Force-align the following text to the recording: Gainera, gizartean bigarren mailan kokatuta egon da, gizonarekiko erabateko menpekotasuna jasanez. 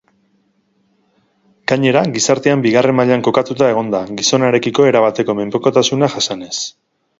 Gainera, 1.71 2.01
gizartean 2.15 2.63
bigarren 2.65 2.97
mailan 3.01 3.27
kokatuta 3.29 3.69
egon 3.75 3.93
da, 3.97 4.03
gizonarekiko 4.23 4.89
erabateko 4.93 5.39
menpekotasuna 5.43 6.13
jasanez. 6.19 6.53